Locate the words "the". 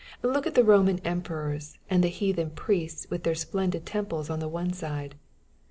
0.55-0.63, 2.03-2.07, 4.39-4.47